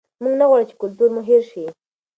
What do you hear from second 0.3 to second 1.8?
نه غواړو چې کلتور مو هېر شي.